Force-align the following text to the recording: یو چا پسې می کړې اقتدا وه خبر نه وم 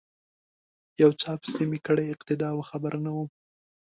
یو 1.01 1.11
چا 1.21 1.31
پسې 1.41 1.63
می 1.71 1.79
کړې 1.87 2.05
اقتدا 2.13 2.49
وه 2.55 2.65
خبر 2.71 2.93
نه 3.05 3.11
وم 3.15 3.29